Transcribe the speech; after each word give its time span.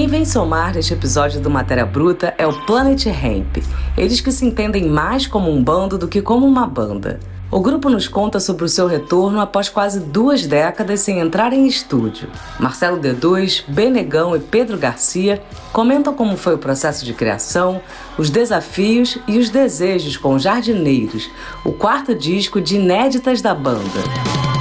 Quem 0.00 0.08
vem 0.08 0.24
somar 0.24 0.72
neste 0.72 0.94
episódio 0.94 1.42
do 1.42 1.50
Matéria 1.50 1.84
Bruta 1.84 2.32
é 2.38 2.46
o 2.46 2.64
Planet 2.64 3.04
Ramp. 3.04 3.58
Eles 3.98 4.18
que 4.22 4.32
se 4.32 4.46
entendem 4.46 4.88
mais 4.88 5.26
como 5.26 5.52
um 5.52 5.62
bando 5.62 5.98
do 5.98 6.08
que 6.08 6.22
como 6.22 6.46
uma 6.46 6.66
banda. 6.66 7.20
O 7.50 7.60
grupo 7.60 7.90
nos 7.90 8.08
conta 8.08 8.40
sobre 8.40 8.64
o 8.64 8.68
seu 8.68 8.86
retorno 8.86 9.38
após 9.42 9.68
quase 9.68 10.00
duas 10.00 10.46
décadas 10.46 11.00
sem 11.00 11.18
entrar 11.18 11.52
em 11.52 11.66
estúdio. 11.66 12.30
Marcelo 12.58 12.98
D2, 12.98 13.64
Benegão 13.68 14.34
e 14.34 14.40
Pedro 14.40 14.78
Garcia 14.78 15.42
comentam 15.70 16.14
como 16.14 16.34
foi 16.34 16.54
o 16.54 16.58
processo 16.58 17.04
de 17.04 17.12
criação, 17.12 17.82
os 18.16 18.30
desafios 18.30 19.18
e 19.28 19.36
os 19.36 19.50
desejos 19.50 20.16
com 20.16 20.38
Jardineiros, 20.38 21.30
o 21.62 21.72
quarto 21.72 22.14
disco 22.14 22.58
de 22.58 22.76
inéditas 22.76 23.42
da 23.42 23.54
banda. 23.54 24.00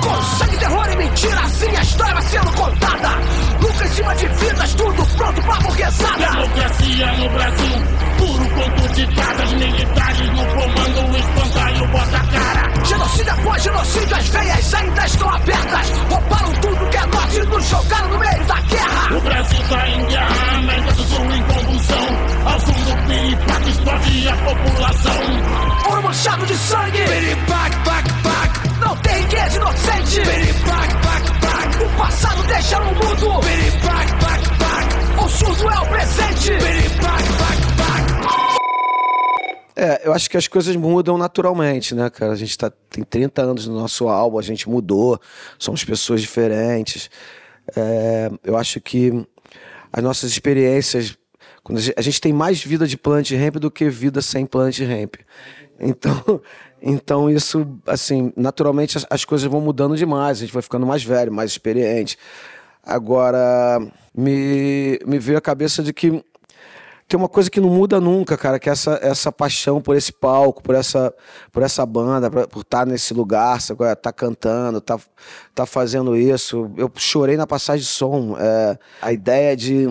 Com 0.04 0.21
sangue, 0.38 0.58
terror 0.58 0.92
e 0.92 0.98
mentira, 0.98 1.40
assim 1.40 1.74
a 1.78 1.82
história 1.82 2.21
sendo 2.24 2.52
contada. 2.58 3.18
Cima 4.00 4.16
de 4.16 4.28
vidas, 4.28 4.74
tudo 4.76 5.06
pronto 5.18 5.42
pra 5.42 5.56
burguesada. 5.56 6.26
Democracia 6.32 7.06
no 7.18 7.30
Brasil, 7.32 7.84
puro 8.18 8.50
conto 8.52 8.94
de 8.94 9.06
fadas 9.14 9.52
militares 9.52 10.30
no 10.30 10.46
comando, 10.46 11.12
o 11.12 11.18
espantalho 11.18 11.88
bota 11.89 12.16
a 12.16 12.24
cara. 12.24 12.86
Genocídio 12.86 13.34
após 13.34 13.62
genocídio, 13.62 14.16
as 14.16 14.28
veias 14.30 14.74
ainda 14.74 15.06
estão 15.06 15.30
abertas. 15.30 15.89
Roubaram 16.10 16.54
tudo 16.62 16.89
que 16.89 16.96
é 16.98 17.06
nosso 17.08 17.39
e 17.39 17.46
nos 17.46 17.70
jogaram 17.70 18.08
no 18.08 18.20
meio 18.20 18.46
da 18.46 18.62
guerra. 18.62 19.18
O 19.18 19.20
Brasil 19.20 19.60
tá 19.68 19.89
em 19.89 20.06
guerra, 20.06 20.58
América 20.60 20.92
do 20.94 21.04
Sul 21.04 21.25
em 21.36 21.44
convulsão. 21.44 22.08
Ao 22.46 22.60
som 22.61 22.72
do 22.72 23.08
piripaque 23.08 23.70
explode 23.70 24.30
a 24.30 24.36
população. 24.38 25.89
Ouro 25.89 26.04
manchado 26.04 26.46
de 26.46 26.56
sangue. 26.56 27.04
Piripaque, 27.04 27.78
pac, 27.84 28.14
pac. 28.24 28.80
Não 28.80 28.96
tem 28.96 29.22
riqueza 29.24 29.58
inocente. 29.58 30.22
Piripaque, 30.22 30.94
pac, 30.94 31.39
pac. 31.42 31.84
O 31.84 31.89
passado 31.97 32.44
deixa 32.44 32.80
no 32.80 32.92
mundo. 32.94 33.39
Piripaque, 33.42 33.89
surdo 35.30 35.69
é 35.69 35.80
o 35.80 35.88
presente. 35.88 36.52
É, 39.75 40.02
eu 40.05 40.13
acho 40.13 40.30
que 40.30 40.35
as 40.35 40.45
coisas 40.45 40.75
mudam 40.75 41.17
naturalmente, 41.17 41.95
né, 41.95 42.09
cara? 42.09 42.33
A 42.33 42.35
gente 42.35 42.58
tá, 42.58 42.69
tem 42.89 43.02
30 43.02 43.41
anos 43.41 43.67
no 43.67 43.80
nosso 43.80 44.09
álbum, 44.09 44.38
a 44.38 44.41
gente 44.41 44.67
mudou, 44.67 45.17
somos 45.57 45.85
pessoas 45.85 46.22
diferentes. 46.22 47.09
É, 47.77 48.30
eu 48.44 48.57
acho 48.57 48.81
que 48.81 49.25
as 49.94 50.03
nossas 50.03 50.31
experiências. 50.31 51.17
Quando 51.63 51.77
a, 51.77 51.81
gente, 51.81 51.95
a 51.97 52.02
gente 52.02 52.19
tem 52.19 52.33
mais 52.33 52.61
vida 52.61 52.85
de 52.88 52.97
plant 52.97 53.31
ramp 53.31 53.55
do 53.55 53.72
que 53.72 53.89
vida 53.89 54.22
sem 54.22 54.45
plant 54.45 54.80
ramp. 54.80 55.16
Então, 55.80 56.41
então 56.81 57.30
isso, 57.30 57.66
assim, 57.88 58.33
naturalmente 58.35 58.97
as, 58.97 59.05
as 59.09 59.23
coisas 59.23 59.50
vão 59.50 59.61
mudando 59.61 59.95
demais, 59.95 60.39
a 60.39 60.41
gente 60.41 60.53
vai 60.53 60.61
ficando 60.61 60.85
mais 60.85 61.03
velho, 61.03 61.31
mais 61.31 61.52
experiente. 61.52 62.17
Agora, 62.83 63.80
me, 64.16 64.99
me 65.05 65.19
veio 65.19 65.38
a 65.38 65.41
cabeça 65.41 65.83
de 65.83 65.94
que 65.94 66.23
tem 67.09 67.19
uma 67.19 67.27
coisa 67.27 67.49
que 67.49 67.59
não 67.59 67.69
muda 67.72 67.99
nunca, 67.99 68.38
cara, 68.38 68.59
que 68.59 68.69
é 68.69 68.72
essa, 68.72 68.99
essa 69.02 69.31
paixão 69.31 69.81
por 69.81 69.95
esse 69.95 70.13
palco, 70.13 70.61
por 70.61 70.75
essa, 70.75 71.11
por 71.52 71.63
essa 71.63 71.83
banda, 71.83 72.30
por, 72.30 72.61
estar 72.61 72.85
nesse 72.85 73.16
lugar, 73.16 73.59
sabe? 73.59 73.80
tá 73.95 74.13
cantando, 74.13 74.80
tá, 74.80 75.00
tá 75.55 75.66
fazendo 75.66 76.16
isso. 76.16 76.72
Eu 76.77 76.91
chorei 76.95 77.35
na 77.35 77.47
passagem 77.47 77.81
de 77.81 77.89
som. 77.89 78.38
É, 78.39 78.77
a 79.02 79.11
ideia 79.11 79.57
de, 79.57 79.88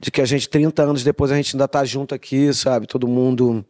de 0.00 0.10
que 0.10 0.22
a 0.22 0.24
gente, 0.24 0.48
30 0.48 0.82
anos 0.82 1.04
depois, 1.04 1.30
a 1.30 1.36
gente 1.36 1.54
ainda 1.54 1.68
tá 1.68 1.84
junto 1.84 2.14
aqui, 2.14 2.50
sabe? 2.54 2.86
Todo 2.86 3.06
mundo 3.06 3.62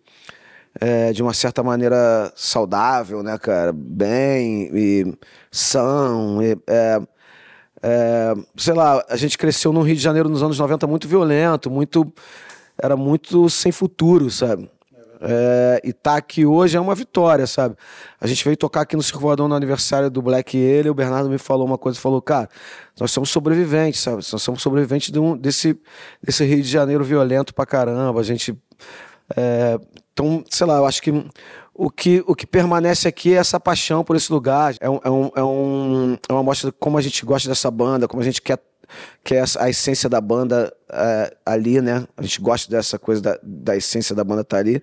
é, 0.80 1.12
de 1.12 1.20
uma 1.20 1.34
certa 1.34 1.64
maneira 1.64 2.32
saudável, 2.36 3.24
né, 3.24 3.36
cara? 3.38 3.72
Bem 3.72 4.70
e 4.72 5.18
são. 5.50 6.40
E, 6.40 6.56
é, 6.68 7.00
é, 7.82 8.34
sei 8.56 8.74
lá, 8.74 9.04
a 9.08 9.16
gente 9.16 9.38
cresceu 9.38 9.72
no 9.72 9.82
Rio 9.82 9.96
de 9.96 10.02
Janeiro 10.02 10.28
nos 10.28 10.42
anos 10.42 10.58
90 10.58 10.86
muito 10.86 11.08
violento, 11.08 11.70
muito 11.70 12.12
era 12.80 12.96
muito 12.96 13.48
sem 13.50 13.72
futuro, 13.72 14.30
sabe? 14.30 14.70
É, 15.20 15.80
e 15.82 15.92
tá 15.92 16.16
aqui 16.16 16.46
hoje 16.46 16.76
é 16.76 16.80
uma 16.80 16.94
vitória, 16.94 17.46
sabe? 17.46 17.74
A 18.20 18.26
gente 18.26 18.44
veio 18.44 18.56
tocar 18.56 18.82
aqui 18.82 18.94
no 18.94 19.02
Circulador 19.02 19.48
no 19.48 19.54
aniversário 19.54 20.08
do 20.08 20.22
Black 20.22 20.56
e 20.56 20.60
ele, 20.60 20.88
o 20.88 20.94
Bernardo 20.94 21.28
me 21.28 21.38
falou 21.38 21.66
uma 21.66 21.76
coisa, 21.76 21.98
falou, 21.98 22.22
cara, 22.22 22.48
nós 23.00 23.10
somos 23.10 23.30
sobreviventes, 23.30 24.00
sabe? 24.00 24.16
Nós 24.16 24.42
somos 24.42 24.62
sobreviventes 24.62 25.10
de 25.10 25.18
um, 25.18 25.36
desse, 25.36 25.76
desse 26.22 26.44
Rio 26.44 26.62
de 26.62 26.68
Janeiro 26.68 27.04
violento 27.04 27.52
pra 27.54 27.66
caramba. 27.66 28.20
A 28.20 28.22
gente. 28.22 28.56
É, 29.36 29.78
então, 30.12 30.44
sei 30.50 30.66
lá, 30.66 30.76
eu 30.78 30.86
acho 30.86 31.02
que 31.02 31.12
o 31.74 31.90
que, 31.90 32.24
o 32.26 32.34
que 32.34 32.46
permanece 32.46 33.06
aqui 33.06 33.34
é 33.34 33.36
essa 33.36 33.60
paixão 33.60 34.02
por 34.02 34.16
esse 34.16 34.32
lugar. 34.32 34.74
É, 34.80 34.90
um, 34.90 35.00
é, 35.04 35.10
um, 35.10 35.30
é, 35.36 35.44
um, 35.44 36.18
é 36.28 36.32
uma 36.32 36.42
mostra 36.42 36.70
de 36.70 36.76
como 36.78 36.98
a 36.98 37.00
gente 37.00 37.24
gosta 37.24 37.48
dessa 37.48 37.70
banda, 37.70 38.08
como 38.08 38.20
a 38.20 38.24
gente 38.24 38.42
quer 38.42 38.58
que 39.22 39.34
é 39.34 39.44
a 39.58 39.68
essência 39.68 40.08
da 40.08 40.20
banda 40.20 40.72
é, 40.90 41.36
ali, 41.44 41.80
né? 41.80 42.06
A 42.16 42.22
gente 42.22 42.40
gosta 42.40 42.70
dessa 42.70 42.98
coisa 42.98 43.20
da, 43.20 43.38
da 43.42 43.76
essência 43.76 44.14
da 44.14 44.24
banda 44.24 44.40
estar 44.40 44.56
tá 44.56 44.60
ali. 44.60 44.82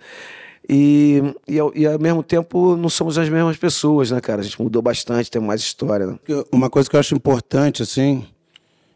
E, 0.67 1.21
e, 1.47 1.55
e, 1.75 1.85
ao 1.85 1.99
mesmo 1.99 2.23
tempo 2.23 2.75
não 2.75 2.89
somos 2.89 3.17
as 3.17 3.29
mesmas 3.29 3.57
pessoas, 3.57 4.11
né, 4.11 4.19
cara? 4.19 4.41
A 4.41 4.43
gente 4.43 4.61
mudou 4.61 4.81
bastante, 4.81 5.29
tem 5.29 5.41
mais 5.41 5.61
história. 5.61 6.07
Né? 6.07 6.19
Uma 6.51 6.69
coisa 6.69 6.89
que 6.89 6.95
eu 6.95 6.99
acho 6.99 7.15
importante, 7.15 7.83
assim, 7.83 8.25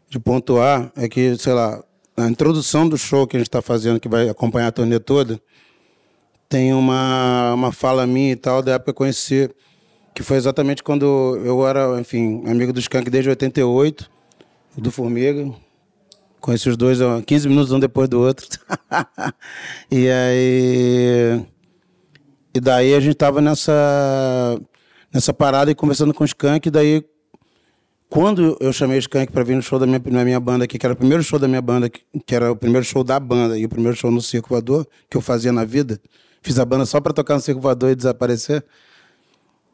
de 0.08 0.18
pontuar, 0.18 0.90
é 0.96 1.08
que, 1.08 1.36
sei 1.36 1.52
lá, 1.52 1.82
na 2.16 2.28
introdução 2.28 2.88
do 2.88 2.98
show 2.98 3.26
que 3.26 3.36
a 3.36 3.40
gente 3.40 3.48
está 3.48 3.62
fazendo, 3.62 4.00
que 4.00 4.08
vai 4.08 4.28
acompanhar 4.28 4.68
a 4.68 4.72
turnê 4.72 4.98
toda, 4.98 5.40
tem 6.48 6.74
uma, 6.74 7.54
uma 7.54 7.72
fala 7.72 8.06
minha 8.06 8.32
e 8.32 8.36
tal, 8.36 8.62
da 8.62 8.72
época 8.72 8.86
que 8.86 8.90
eu 8.90 8.94
conheci, 8.94 9.50
que 10.14 10.22
foi 10.22 10.36
exatamente 10.36 10.82
quando 10.82 11.40
eu 11.44 11.66
era, 11.66 11.98
enfim, 12.00 12.42
amigo 12.46 12.72
do 12.72 12.80
Skank 12.80 13.08
desde 13.08 13.30
88 13.30 14.10
do 14.76 14.90
Formiga. 14.90 15.50
Conheci 16.40 16.68
os 16.68 16.76
dois 16.76 16.98
15 17.26 17.48
minutos 17.48 17.70
um 17.70 17.78
depois 17.78 18.08
do 18.08 18.20
outro. 18.20 18.46
e 19.90 20.08
aí. 20.08 21.46
E 22.52 22.60
daí 22.60 22.94
a 22.94 23.00
gente 23.00 23.14
tava 23.14 23.40
nessa, 23.40 24.58
nessa 25.12 25.32
parada 25.32 25.70
e 25.70 25.74
conversando 25.74 26.14
com 26.14 26.24
o 26.24 26.26
Skank. 26.26 26.66
E 26.66 26.70
daí, 26.70 27.04
quando 28.10 28.56
eu 28.58 28.72
chamei 28.72 28.98
o 28.98 29.00
Skank 29.00 29.30
para 29.30 29.44
vir 29.44 29.54
no 29.54 29.62
show 29.62 29.78
da 29.78 29.86
minha, 29.86 30.02
na 30.06 30.24
minha 30.24 30.40
banda 30.40 30.64
aqui, 30.64 30.76
que 30.76 30.84
era 30.84 30.92
o 30.92 30.96
primeiro 30.96 31.22
show 31.22 31.38
da 31.38 31.46
minha 31.46 31.62
banda, 31.62 31.88
que 31.88 32.34
era 32.34 32.50
o 32.50 32.56
primeiro 32.56 32.84
show 32.84 33.04
da 33.04 33.20
banda 33.20 33.56
e 33.56 33.64
o 33.64 33.68
primeiro 33.68 33.96
show 33.96 34.10
no 34.10 34.20
Circo 34.20 34.48
Voador, 34.48 34.84
que 35.08 35.16
eu 35.16 35.20
fazia 35.20 35.52
na 35.52 35.64
vida. 35.64 36.00
Fiz 36.42 36.58
a 36.58 36.64
banda 36.64 36.84
só 36.84 37.00
para 37.00 37.12
tocar 37.12 37.34
no 37.34 37.40
Circo 37.40 37.60
Voador 37.60 37.92
e 37.92 37.94
desaparecer. 37.94 38.64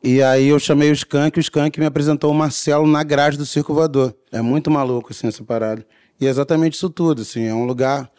E 0.05 0.23
aí 0.23 0.49
eu 0.49 0.59
chamei 0.59 0.91
o 0.91 0.93
Skank 0.93 1.39
e 1.39 1.41
o 1.41 1.43
Skank 1.43 1.81
me 1.81 1.87
apresentou 1.87 2.31
o 2.31 2.35
Marcelo 2.35 2.87
na 2.87 3.03
grade 3.03 3.39
do 3.39 3.47
Circo 3.47 3.73
Voador. 3.73 4.15
É 4.31 4.43
muito 4.43 4.71
maluco, 4.71 5.13
assim, 5.13 5.27
essa 5.29 5.43
parada. 5.43 5.85
E 6.21 6.27
é 6.27 6.29
exatamente 6.29 6.75
isso 6.75 6.91
tudo, 6.91 7.23
assim. 7.23 7.47
É 7.47 7.55
um 7.55 7.65
lugar 7.65 8.11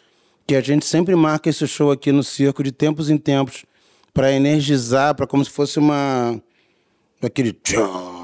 que 0.48 0.56
a 0.56 0.60
gente 0.60 0.84
sempre 0.84 1.14
marca 1.14 1.48
esse 1.48 1.64
show 1.68 1.92
aqui 1.92 2.10
no 2.10 2.24
circo 2.24 2.64
de 2.64 2.72
tempos 2.72 3.08
em 3.08 3.18
tempos 3.18 3.64
para 4.12 4.32
energizar, 4.32 5.14
para 5.14 5.28
como 5.28 5.44
se 5.44 5.50
fosse 5.50 5.78
uma 5.78 6.42
aquele 7.22 7.52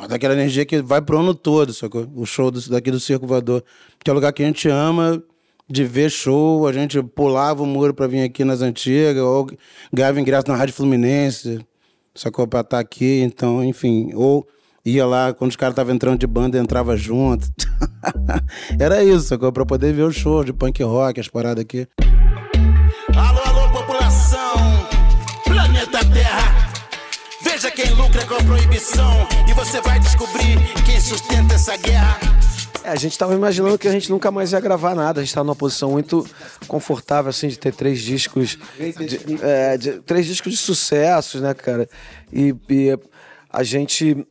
daquela 0.08 0.34
energia 0.34 0.64
que 0.64 0.82
vai 0.82 1.00
pro 1.00 1.18
ano 1.18 1.34
todo, 1.34 1.72
sacou? 1.72 2.08
O 2.14 2.24
show 2.26 2.50
do, 2.50 2.60
daqui 2.68 2.90
do 2.90 3.00
Circo 3.00 3.26
Voador, 3.26 3.62
que 4.02 4.10
é 4.10 4.14
lugar 4.14 4.32
que 4.32 4.42
a 4.42 4.46
gente 4.46 4.68
ama 4.68 5.22
de 5.68 5.84
ver 5.84 6.10
show, 6.10 6.66
a 6.66 6.72
gente 6.72 7.02
pulava 7.02 7.62
o 7.62 7.66
muro 7.66 7.94
para 7.94 8.06
vir 8.06 8.22
aqui 8.22 8.44
nas 8.44 8.60
antigas, 8.60 9.22
ou 9.22 9.46
ganhava 9.92 10.20
ingresso 10.20 10.48
na 10.48 10.56
Rádio 10.56 10.74
Fluminense, 10.74 11.64
sacou? 12.14 12.46
Pra 12.46 12.60
estar 12.60 12.76
tá 12.76 12.80
aqui, 12.80 13.20
então, 13.22 13.64
enfim. 13.64 14.10
Ou 14.14 14.46
ia 14.84 15.06
lá, 15.06 15.32
quando 15.32 15.50
os 15.50 15.56
caras 15.56 15.72
estavam 15.72 15.94
entrando 15.94 16.18
de 16.18 16.26
banda, 16.26 16.58
entrava 16.58 16.96
junto. 16.96 17.48
Era 18.78 19.02
isso, 19.02 19.26
sacou? 19.26 19.50
Pra 19.52 19.64
poder 19.64 19.92
ver 19.92 20.02
o 20.02 20.12
show 20.12 20.44
de 20.44 20.52
punk 20.52 20.82
rock, 20.82 21.18
as 21.18 21.28
paradas 21.28 21.62
aqui. 21.62 21.88
Veja 27.64 27.76
quem 27.76 27.94
lucra 27.94 28.26
com 28.26 28.34
a 28.34 28.44
proibição 28.44 29.26
e 29.48 29.54
você 29.54 29.80
vai 29.80 29.98
descobrir 29.98 30.58
quem 30.84 31.00
sustenta 31.00 31.54
essa 31.54 31.74
guerra. 31.78 32.18
É, 32.84 32.90
a 32.90 32.94
gente 32.94 33.12
estava 33.12 33.32
imaginando 33.32 33.78
que 33.78 33.88
a 33.88 33.90
gente 33.90 34.10
nunca 34.10 34.30
mais 34.30 34.52
ia 34.52 34.60
gravar 34.60 34.94
nada. 34.94 35.20
A 35.20 35.24
gente 35.24 35.30
estava 35.30 35.46
numa 35.46 35.56
posição 35.56 35.92
muito 35.92 36.26
confortável, 36.68 37.30
assim, 37.30 37.48
de 37.48 37.58
ter 37.58 37.72
três 37.72 38.02
discos. 38.02 38.58
De, 38.78 39.42
é, 39.42 39.78
de, 39.78 39.92
três 40.00 40.26
discos 40.26 40.52
de 40.52 40.58
sucessos, 40.58 41.40
né, 41.40 41.54
cara? 41.54 41.88
E, 42.30 42.54
e, 42.68 42.98
a 43.48 43.62
gente. 43.62 44.26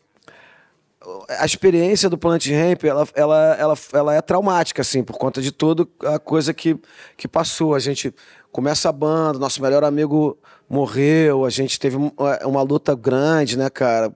A 1.37 1.45
experiência 1.45 2.09
do 2.09 2.17
Planet 2.17 2.47
Ramp, 2.49 2.83
ela, 2.83 3.07
ela, 3.13 3.55
ela, 3.59 3.77
ela 3.93 4.15
é 4.15 4.21
traumática, 4.21 4.81
assim, 4.81 5.03
por 5.03 5.17
conta 5.17 5.41
de 5.41 5.51
toda 5.51 5.87
a 6.05 6.17
coisa 6.17 6.53
que, 6.53 6.77
que 7.17 7.27
passou. 7.27 7.75
A 7.75 7.79
gente 7.79 8.13
começa 8.51 8.87
a 8.87 8.91
banda, 8.91 9.37
nosso 9.37 9.61
melhor 9.61 9.83
amigo 9.83 10.37
morreu, 10.69 11.45
a 11.45 11.49
gente 11.49 11.79
teve 11.79 11.97
uma, 11.97 12.11
uma 12.45 12.61
luta 12.61 12.95
grande, 12.95 13.57
né, 13.57 13.69
cara? 13.69 14.15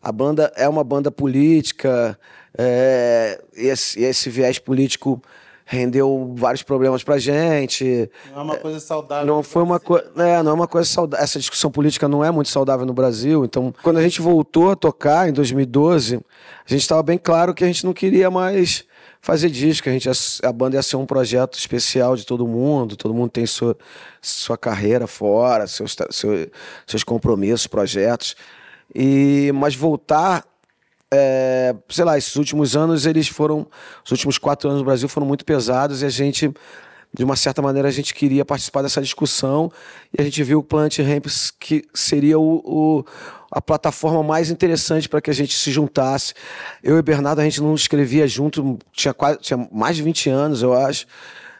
A 0.00 0.12
banda 0.12 0.52
é 0.56 0.68
uma 0.68 0.84
banda 0.84 1.10
política, 1.10 2.18
é, 2.56 3.42
esse, 3.54 4.00
esse 4.02 4.30
viés 4.30 4.58
político 4.58 5.20
rendeu 5.64 6.34
vários 6.36 6.62
problemas 6.62 7.02
pra 7.02 7.18
gente. 7.18 8.10
Não 8.32 8.40
é 8.40 8.42
uma 8.44 8.56
coisa 8.56 8.78
saudável. 8.80 9.26
Não 9.26 9.42
foi 9.42 9.62
uma 9.62 9.80
coisa. 9.80 10.10
É, 10.16 10.42
não 10.42 10.50
é 10.52 10.54
uma 10.54 10.68
coisa 10.68 10.88
saudável. 10.88 11.24
Essa 11.24 11.38
discussão 11.38 11.70
política 11.70 12.06
não 12.06 12.24
é 12.24 12.30
muito 12.30 12.50
saudável 12.50 12.84
no 12.84 12.92
Brasil. 12.92 13.44
Então, 13.44 13.74
quando 13.82 13.98
a 13.98 14.02
gente 14.02 14.20
voltou 14.20 14.70
a 14.70 14.76
tocar 14.76 15.28
em 15.28 15.32
2012, 15.32 16.16
a 16.16 16.68
gente 16.68 16.82
estava 16.82 17.02
bem 17.02 17.16
claro 17.18 17.54
que 17.54 17.64
a 17.64 17.66
gente 17.66 17.84
não 17.84 17.92
queria 17.94 18.30
mais 18.30 18.84
fazer 19.22 19.48
disco. 19.48 19.88
A, 19.88 19.92
gente, 19.92 20.08
a 20.42 20.52
banda 20.52 20.76
ia 20.76 20.82
ser 20.82 20.96
um 20.96 21.06
projeto 21.06 21.56
especial 21.58 22.14
de 22.14 22.26
todo 22.26 22.46
mundo. 22.46 22.94
Todo 22.94 23.14
mundo 23.14 23.30
tem 23.30 23.46
sua, 23.46 23.74
sua 24.20 24.58
carreira 24.58 25.06
fora, 25.06 25.66
seus, 25.66 25.96
seu- 26.10 26.50
seus 26.86 27.02
compromissos, 27.02 27.66
projetos. 27.66 28.36
E, 28.94 29.50
mas 29.54 29.74
voltar 29.74 30.44
é, 31.10 31.53
sei 31.88 32.04
lá, 32.04 32.16
esses 32.18 32.36
últimos 32.36 32.76
anos, 32.76 33.06
eles 33.06 33.28
foram. 33.28 33.66
Os 34.04 34.10
últimos 34.10 34.38
quatro 34.38 34.68
anos 34.68 34.80
no 34.80 34.86
Brasil 34.86 35.08
foram 35.08 35.26
muito 35.26 35.44
pesados 35.44 36.02
e 36.02 36.06
a 36.06 36.08
gente, 36.08 36.52
de 37.12 37.24
uma 37.24 37.36
certa 37.36 37.60
maneira, 37.62 37.88
a 37.88 37.90
gente 37.90 38.14
queria 38.14 38.44
participar 38.44 38.82
dessa 38.82 39.00
discussão 39.00 39.70
e 40.16 40.20
a 40.20 40.24
gente 40.24 40.42
viu 40.42 40.58
o 40.58 40.62
Planet 40.62 40.98
Ramps 40.98 41.50
que 41.50 41.84
seria 41.94 42.38
o, 42.38 42.56
o- 42.64 43.04
a 43.50 43.60
plataforma 43.60 44.22
mais 44.22 44.50
interessante 44.50 45.08
para 45.08 45.20
que 45.20 45.30
a 45.30 45.34
gente 45.34 45.54
se 45.56 45.70
juntasse. 45.70 46.34
Eu 46.82 46.98
e 46.98 47.02
Bernardo, 47.02 47.40
a 47.40 47.44
gente 47.44 47.60
não 47.62 47.74
escrevia 47.74 48.26
junto, 48.26 48.78
tinha, 48.92 49.14
quase, 49.14 49.38
tinha 49.38 49.68
mais 49.70 49.94
de 49.96 50.02
20 50.02 50.28
anos, 50.28 50.62
eu 50.62 50.72
acho. 50.74 51.06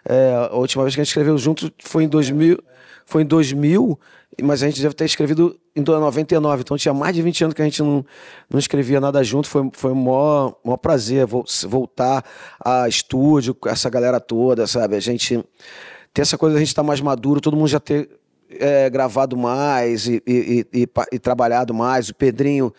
É, 0.04 0.48
a 0.50 0.56
última 0.56 0.82
vez 0.82 0.94
que 0.94 1.00
a 1.00 1.04
gente 1.04 1.10
escreveu 1.10 1.38
junto 1.38 1.72
foi 1.84 2.04
em 2.04 2.08
2000, 2.08 2.58
foi 3.06 3.22
em 3.22 3.26
2000, 3.26 3.98
mas 4.42 4.62
a 4.62 4.66
gente 4.66 4.82
deve 4.82 4.94
ter 4.94 5.04
escrevido 5.04 5.56
em 5.76 5.82
99, 5.82 6.60
então 6.62 6.76
tinha 6.76 6.94
mais 6.94 7.14
de 7.14 7.20
20 7.22 7.44
anos 7.44 7.54
que 7.54 7.60
a 7.62 7.64
gente 7.64 7.82
não, 7.82 8.04
não 8.48 8.58
escrevia 8.58 9.00
nada 9.00 9.22
junto, 9.24 9.48
foi, 9.48 9.68
foi 9.72 9.90
um 9.92 9.96
maior, 9.96 10.54
maior 10.64 10.76
prazer 10.76 11.26
vol- 11.26 11.44
voltar 11.66 12.24
a 12.64 12.88
estúdio 12.88 13.56
essa 13.66 13.90
galera 13.90 14.20
toda, 14.20 14.66
sabe? 14.68 14.94
A 14.94 15.00
gente 15.00 15.44
ter 16.12 16.22
essa 16.22 16.38
coisa, 16.38 16.56
a 16.56 16.58
gente 16.60 16.68
estar 16.68 16.84
mais 16.84 17.00
maduro, 17.00 17.40
todo 17.40 17.56
mundo 17.56 17.66
já 17.68 17.80
ter 17.80 18.08
é, 18.50 18.88
gravado 18.88 19.36
mais 19.36 20.06
e, 20.06 20.22
e- 20.26 20.66
e- 20.72 20.88
e 21.12 21.18
trabalhado 21.18 21.74
mais. 21.74 22.08
O 22.08 22.14
Pedrinho 22.14 22.72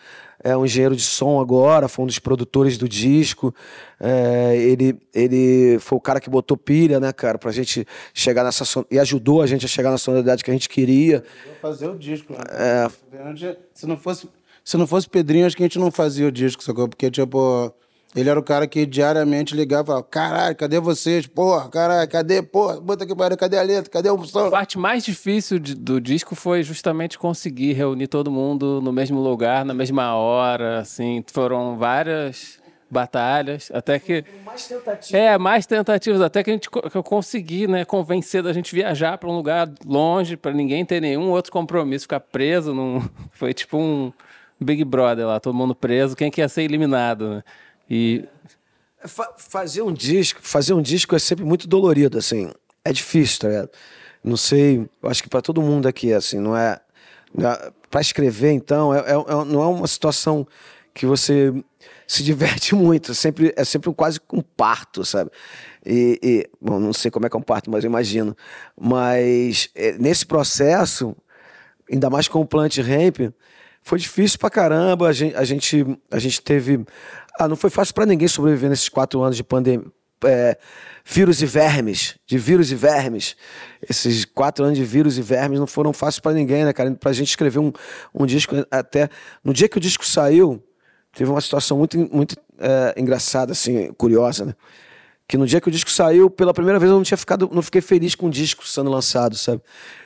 é 0.50 0.56
um 0.56 0.64
engenheiro 0.64 0.94
de 0.94 1.02
som 1.02 1.40
agora, 1.40 1.88
foi 1.88 2.04
um 2.04 2.06
dos 2.06 2.18
produtores 2.18 2.78
do 2.78 2.88
disco. 2.88 3.54
É, 3.98 4.56
ele, 4.56 4.96
ele 5.14 5.78
foi 5.80 5.98
o 5.98 6.00
cara 6.00 6.20
que 6.20 6.28
botou 6.30 6.56
pilha, 6.56 7.00
né, 7.00 7.12
cara, 7.12 7.38
pra 7.38 7.50
gente 7.50 7.86
chegar 8.14 8.44
nessa. 8.44 8.64
son- 8.64 8.84
E 8.90 8.98
ajudou 8.98 9.42
a 9.42 9.46
gente 9.46 9.64
a 9.64 9.68
chegar 9.68 9.90
na 9.90 9.98
sonoridade 9.98 10.44
que 10.44 10.50
a 10.50 10.54
gente 10.54 10.68
queria. 10.68 11.24
fazer 11.60 11.88
o 11.88 11.98
disco. 11.98 12.32
Né? 12.32 12.40
Se 13.74 13.86
não 13.86 13.96
fosse, 13.96 14.28
se 14.64 14.76
não 14.76 14.86
fosse 14.86 15.08
Pedrinho, 15.08 15.46
acho 15.46 15.56
que 15.56 15.62
a 15.62 15.66
gente 15.66 15.78
não 15.78 15.90
fazia 15.90 16.26
o 16.28 16.32
disco, 16.32 16.62
sacou? 16.62 16.88
Porque, 16.88 17.10
tipo, 17.10 17.72
ele 18.16 18.28
era 18.30 18.40
o 18.40 18.42
cara 18.42 18.66
que 18.66 18.86
diariamente 18.86 19.54
ligava 19.54 19.82
e 19.82 19.86
falava, 19.86 20.02
caralho, 20.04 20.56
cadê 20.56 20.80
vocês? 20.80 21.26
Porra, 21.26 21.68
caralho, 21.68 22.08
cadê? 22.08 22.42
Porra, 22.42 22.80
bota 22.80 23.04
aqui 23.04 23.14
pariu, 23.14 23.36
cadê 23.36 23.58
a 23.58 23.62
letra? 23.62 23.90
Cadê 23.90 24.10
o 24.10 24.24
som? 24.24 24.46
A 24.46 24.50
parte 24.50 24.78
mais 24.78 25.04
difícil 25.04 25.58
de- 25.58 25.74
do 25.74 26.00
disco 26.00 26.34
foi 26.34 26.62
justamente 26.62 27.18
conseguir 27.18 27.74
reunir 27.74 28.06
todo 28.06 28.30
mundo 28.30 28.80
no 28.82 28.92
mesmo 28.92 29.20
lugar, 29.20 29.64
na 29.64 29.74
mesma 29.74 30.14
hora, 30.14 30.78
assim, 30.78 31.22
foram 31.32 31.76
várias 31.76 32.58
batalhas, 32.88 33.68
até 33.74 33.98
que 33.98 34.24
é 35.12 35.36
mais 35.36 35.66
tentativas, 35.66 36.20
até 36.20 36.42
que 36.42 36.50
a 36.50 36.52
gente 36.52 36.70
que 36.70 36.96
eu 36.96 37.02
consegui, 37.02 37.66
né, 37.66 37.84
convencer 37.84 38.42
da 38.44 38.52
gente 38.52 38.72
viajar 38.74 39.18
para 39.18 39.28
um 39.28 39.34
lugar 39.36 39.68
longe, 39.84 40.36
para 40.36 40.52
ninguém 40.52 40.84
ter 40.84 41.00
nenhum 41.00 41.30
outro 41.30 41.50
compromisso, 41.52 42.04
ficar 42.04 42.20
preso 42.20 42.72
num 42.72 43.02
foi 43.32 43.52
tipo 43.52 43.76
um 43.76 44.12
Big 44.60 44.84
Brother 44.84 45.26
lá, 45.26 45.38
todo 45.40 45.54
mundo 45.54 45.74
preso, 45.74 46.16
quem 46.16 46.30
que 46.30 46.40
ia 46.40 46.48
ser 46.48 46.62
eliminado, 46.62 47.28
né? 47.28 47.42
E 47.88 48.24
Fa- 49.06 49.34
fazer 49.36 49.82
um 49.82 49.92
disco, 49.92 50.40
fazer 50.42 50.72
um 50.74 50.82
disco 50.82 51.14
é 51.14 51.18
sempre 51.18 51.44
muito 51.44 51.68
dolorido, 51.68 52.18
assim. 52.18 52.50
É 52.84 52.92
difícil, 52.92 53.40
tá 53.40 53.48
ligado? 53.48 53.70
Não 54.24 54.36
sei, 54.36 54.88
acho 55.04 55.22
que 55.22 55.28
para 55.28 55.42
todo 55.42 55.62
mundo 55.62 55.86
aqui, 55.86 56.12
assim, 56.12 56.40
não 56.40 56.56
é. 56.56 56.80
para 57.90 58.00
escrever, 58.00 58.52
então, 58.52 58.92
é, 58.94 58.98
é- 59.00 59.12
é- 59.12 59.44
não 59.44 59.62
é 59.62 59.66
uma 59.66 59.86
situação 59.86 60.46
que 60.94 61.06
você 61.06 61.52
se 62.06 62.22
diverte 62.24 62.74
muito. 62.74 63.12
É 63.12 63.14
sempre, 63.14 63.52
é 63.56 63.64
sempre 63.64 63.92
quase 63.94 64.18
um 64.32 64.40
parto, 64.42 65.04
sabe? 65.04 65.30
E, 65.84 66.18
e- 66.22 66.50
bom, 66.60 66.80
não 66.80 66.92
sei 66.92 67.10
como 67.10 67.26
é 67.26 67.30
que 67.30 67.36
é 67.36 67.38
um 67.38 67.42
parto, 67.42 67.70
mas 67.70 67.84
eu 67.84 67.88
imagino. 67.90 68.36
Mas 68.80 69.68
é, 69.74 69.92
nesse 69.98 70.24
processo, 70.26 71.14
ainda 71.90 72.10
mais 72.10 72.26
com 72.28 72.40
o 72.40 72.46
Plant 72.46 72.78
Ramp, 72.78 73.32
foi 73.86 74.00
difícil 74.00 74.36
pra 74.40 74.50
caramba. 74.50 75.06
A 75.06 75.12
gente, 75.12 75.36
a 75.36 75.44
gente, 75.44 75.98
a 76.10 76.18
gente 76.18 76.42
teve. 76.42 76.84
Ah, 77.38 77.46
não 77.46 77.54
foi 77.54 77.70
fácil 77.70 77.94
pra 77.94 78.04
ninguém 78.04 78.26
sobreviver 78.26 78.68
nesses 78.68 78.88
quatro 78.88 79.22
anos 79.22 79.36
de 79.36 79.44
pandemia. 79.44 79.86
É, 80.24 80.58
vírus 81.04 81.40
e 81.40 81.46
vermes, 81.46 82.16
de 82.26 82.36
vírus 82.36 82.72
e 82.72 82.74
vermes. 82.74 83.36
Esses 83.88 84.24
quatro 84.24 84.64
anos 84.64 84.76
de 84.76 84.84
vírus 84.84 85.18
e 85.18 85.22
vermes 85.22 85.60
não 85.60 85.68
foram 85.68 85.92
fáceis 85.92 86.18
pra 86.18 86.32
ninguém, 86.32 86.64
né, 86.64 86.72
cara? 86.72 86.90
Pra 86.96 87.12
gente 87.12 87.28
escrever 87.28 87.60
um, 87.60 87.72
um 88.12 88.26
disco 88.26 88.56
até. 88.72 89.08
No 89.44 89.52
dia 89.52 89.68
que 89.68 89.78
o 89.78 89.80
disco 89.80 90.04
saiu, 90.04 90.60
teve 91.14 91.30
uma 91.30 91.40
situação 91.40 91.78
muito, 91.78 91.96
muito 92.12 92.34
é, 92.58 92.92
engraçada, 92.96 93.52
assim, 93.52 93.92
curiosa, 93.92 94.46
né? 94.46 94.54
Que 95.28 95.36
no 95.36 95.46
dia 95.46 95.60
que 95.60 95.68
o 95.68 95.72
disco 95.72 95.90
saiu, 95.90 96.30
pela 96.30 96.54
primeira 96.54 96.78
vez 96.78 96.90
eu 96.90 96.96
não 96.96 97.02
tinha 97.02 97.18
ficado, 97.18 97.50
não 97.52 97.62
fiquei 97.62 97.80
feliz 97.80 98.14
com 98.14 98.26
o 98.26 98.30
disco 98.30 98.66
sendo 98.66 98.90
lançado, 98.90 99.36
sabe? 99.36 99.60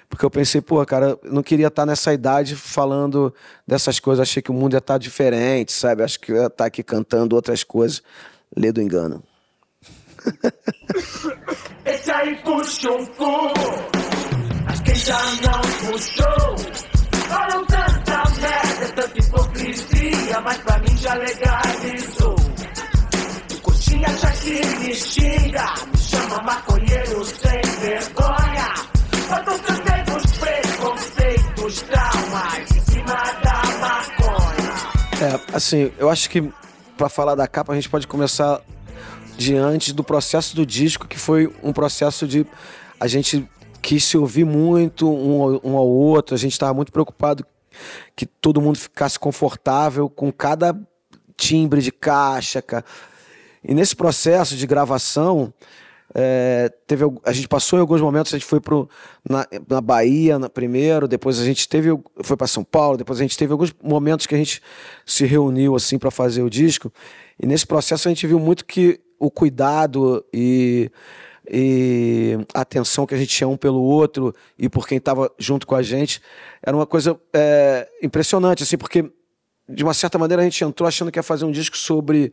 Porque 0.08 0.24
eu 0.24 0.30
pensei, 0.30 0.60
pô, 0.60 0.84
cara, 0.84 1.18
não 1.22 1.42
queria 1.42 1.68
estar 1.68 1.86
nessa 1.86 2.12
idade 2.12 2.56
falando 2.56 3.32
dessas 3.66 4.00
coisas, 4.00 4.22
achei 4.22 4.42
que 4.42 4.50
o 4.50 4.54
mundo 4.54 4.72
ia 4.72 4.78
estar 4.78 4.98
diferente, 4.98 5.72
sabe? 5.72 6.02
Acho 6.02 6.18
que 6.18 6.32
eu 6.32 6.36
ia 6.36 6.46
estar 6.46 6.64
aqui 6.64 6.82
cantando 6.82 7.36
outras 7.36 7.62
coisas. 7.62 8.02
Lê 8.56 8.72
do 8.72 8.80
engano. 8.82 9.22
Esse 11.84 12.10
aí 12.10 12.34
puxa 12.42 12.90
um 12.90 13.06
fogo, 13.14 13.54
quem 14.84 14.94
já 14.94 15.18
não 15.42 15.92
puxou, 15.92 16.56
falam 17.28 17.64
tanta 17.66 18.22
merda, 18.40 18.92
tanta 18.94 19.18
hipocrisia, 19.18 20.40
mas 20.42 20.58
pra 20.58 20.78
mim 20.80 20.96
já 20.96 21.14
legalizou. 21.14 22.39
O 24.00 24.02
coxinha 24.02 24.18
já 24.18 24.30
que 24.32 24.78
me 24.78 24.94
xinga, 24.94 25.74
chama 25.98 26.42
maconheiro 26.42 27.24
sem 27.24 27.60
vergonha. 27.80 28.74
Eu 29.30 29.44
tô 29.44 29.58
também 29.58 30.16
os 30.16 30.38
preconceitos, 30.38 31.82
traumas 31.82 32.76
em 32.76 32.80
cima 32.80 33.14
da 33.44 33.62
maconha. 33.78 34.72
É, 35.20 35.56
assim, 35.56 35.92
eu 35.98 36.08
acho 36.08 36.30
que 36.30 36.50
pra 36.96 37.10
falar 37.10 37.34
da 37.34 37.46
capa 37.46 37.72
a 37.72 37.74
gente 37.74 37.90
pode 37.90 38.06
começar 38.06 38.62
diante 39.36 39.92
do 39.92 40.02
processo 40.02 40.56
do 40.56 40.64
disco, 40.64 41.06
que 41.06 41.18
foi 41.18 41.54
um 41.62 41.72
processo 41.72 42.26
de 42.26 42.46
a 42.98 43.06
gente 43.06 43.46
quis 43.82 44.04
se 44.04 44.16
ouvir 44.16 44.44
muito 44.44 45.10
um 45.10 45.76
ao, 45.76 45.88
outro, 45.88 46.34
a 46.34 46.38
gente 46.38 46.52
estava 46.52 46.72
muito 46.72 46.90
preocupado 46.90 47.44
que 48.16 48.24
todo 48.24 48.60
mundo 48.60 48.78
ficasse 48.78 49.18
confortável 49.18 50.08
com 50.08 50.32
cada 50.32 50.74
timbre 51.36 51.82
de 51.82 51.90
caixa. 51.92 52.62
E 53.62 53.74
nesse 53.74 53.94
processo 53.94 54.56
de 54.56 54.66
gravação, 54.66 55.52
é, 56.14 56.72
teve, 56.86 57.04
a 57.24 57.32
gente 57.32 57.46
passou 57.46 57.78
em 57.78 57.80
alguns 57.80 58.00
momentos, 58.00 58.34
a 58.34 58.38
gente 58.38 58.46
foi 58.46 58.60
pro, 58.60 58.88
na, 59.28 59.46
na 59.68 59.80
Bahia 59.80 60.38
na, 60.38 60.48
primeiro, 60.48 61.06
depois 61.06 61.38
a 61.38 61.44
gente 61.44 61.68
teve, 61.68 61.90
foi 62.22 62.36
para 62.36 62.46
São 62.46 62.64
Paulo, 62.64 62.96
depois 62.96 63.20
a 63.20 63.22
gente 63.22 63.38
teve 63.38 63.52
alguns 63.52 63.72
momentos 63.82 64.26
que 64.26 64.34
a 64.34 64.38
gente 64.38 64.60
se 65.06 65.24
reuniu 65.24 65.76
assim 65.76 65.98
para 65.98 66.10
fazer 66.10 66.42
o 66.42 66.50
disco. 66.50 66.92
E 67.38 67.46
nesse 67.46 67.66
processo 67.66 68.08
a 68.08 68.10
gente 68.10 68.26
viu 68.26 68.40
muito 68.40 68.64
que 68.64 69.00
o 69.18 69.30
cuidado 69.30 70.24
e, 70.32 70.90
e 71.48 72.38
a 72.54 72.62
atenção 72.62 73.06
que 73.06 73.14
a 73.14 73.18
gente 73.18 73.28
tinha 73.28 73.46
um 73.46 73.56
pelo 73.56 73.80
outro 73.80 74.34
e 74.58 74.68
por 74.68 74.88
quem 74.88 74.98
estava 74.98 75.30
junto 75.38 75.66
com 75.66 75.76
a 75.76 75.82
gente 75.82 76.20
era 76.62 76.76
uma 76.76 76.86
coisa 76.86 77.18
é, 77.32 77.88
impressionante, 78.02 78.62
assim, 78.62 78.76
porque 78.76 79.12
de 79.72 79.82
uma 79.84 79.94
certa 79.94 80.18
maneira 80.18 80.42
a 80.42 80.44
gente 80.44 80.62
entrou 80.64 80.86
achando 80.86 81.10
que 81.10 81.18
ia 81.18 81.22
fazer 81.22 81.44
um 81.44 81.50
disco 81.50 81.76
sobre 81.76 82.32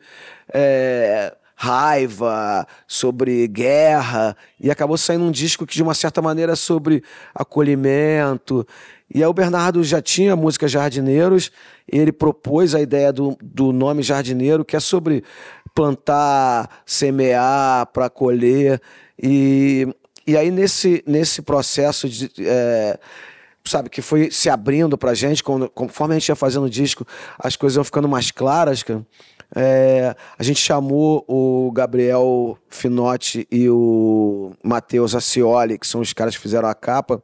é, 0.54 1.36
raiva, 1.56 2.68
sobre 2.88 3.48
guerra, 3.48 4.38
e 4.60 4.70
acabou 4.70 4.98
saindo 4.98 5.26
um 5.26 5.32
disco 5.32 5.66
que 5.66 5.74
de 5.74 5.82
uma 5.82 5.96
certa 5.96 6.22
maneira 6.22 6.54
é 6.54 6.56
sobre 6.56 7.04
acolhimento. 7.34 8.66
E 9.14 9.24
aí 9.24 9.26
o 9.26 9.34
Bernardo 9.34 9.84
já 9.84 10.02
tinha 10.02 10.34
a 10.34 10.36
música 10.36 10.68
Jardineiros, 10.68 11.52
ele 11.88 12.12
propôs 12.12 12.76
a 12.76 12.82
ideia 12.82 13.12
do, 13.12 13.38
do 13.42 13.72
nome 13.72 14.04
Jardineiro, 14.04 14.66
que 14.66 14.76
é 14.76 14.80
sobre 14.80 15.24
plantar, 15.74 16.82
semear, 16.86 17.88
para 17.88 18.10
colher. 18.10 18.82
E, 19.22 19.88
e 20.28 20.38
aí 20.38 20.52
nesse, 20.52 21.04
nesse 21.08 21.42
processo 21.42 22.08
de... 22.08 22.30
é, 22.40 23.00
sabe, 23.68 23.90
que 23.90 24.02
foi 24.02 24.32
se 24.32 24.50
abrindo 24.50 24.98
pra 24.98 25.14
gente, 25.14 25.44
conforme 25.44 26.16
a 26.16 26.20
gente 26.20 26.30
ia 26.30 26.36
fazendo 26.36 26.66
o 26.66 26.70
disco, 26.70 27.06
as 27.38 27.56
coisas 27.56 27.76
iam 27.76 27.84
ficando 27.84 28.08
mais 28.08 28.32
claras, 28.32 28.84
cara. 28.84 29.06
É, 29.56 30.16
a 30.38 30.44
gente 30.44 30.60
chamou 30.60 31.24
o 31.28 31.72
Gabriel 31.72 32.58
Finotti 32.68 33.48
e 33.50 33.70
o 33.70 34.52
Matheus 34.64 35.16
Acioli, 35.16 35.80
que 35.80 35.88
são 35.88 36.02
os 36.02 36.12
caras 36.12 36.36
que 36.36 36.42
fizeram 36.42 36.68
a 36.68 36.76
capa, 36.76 37.24